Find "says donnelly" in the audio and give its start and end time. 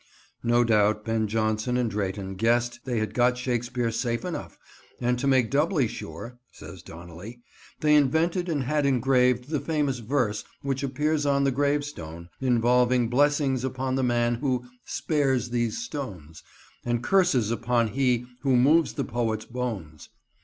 6.49-7.43